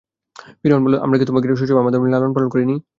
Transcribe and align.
ফিরআউন 0.61 0.81
বলল, 0.85 0.95
আমরা 1.05 1.17
কি 1.19 1.25
তোমাকে 1.29 1.47
শৈশবে 1.51 1.81
আমাদের 1.83 1.99
মধ্যে 1.99 2.13
লালন-পালন 2.15 2.49
করিনি? 2.53 2.75